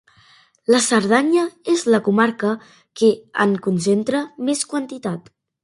La 0.75 0.79
Cerdanya 0.85 1.43
és 1.73 1.83
la 1.95 1.99
comarca 2.09 2.55
que 3.03 3.13
en 3.47 3.55
concentra 3.69 4.25
més 4.49 4.67
quantitat. 4.75 5.35